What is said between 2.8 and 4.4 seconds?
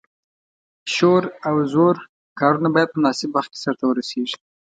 په مناسب وخت کې سرته ورسیږي.